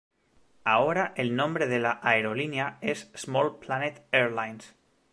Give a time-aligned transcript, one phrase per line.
[0.63, 4.73] Ahora el nombre de la aerolínea es Small Planet Airlines.